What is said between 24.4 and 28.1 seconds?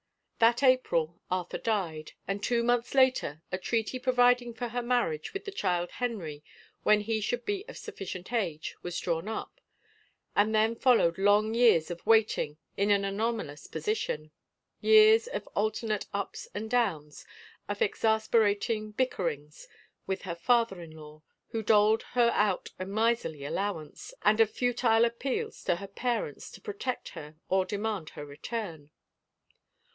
futile appeals to her parents to pro tect her or demand